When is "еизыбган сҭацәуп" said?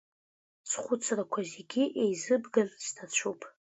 2.03-3.41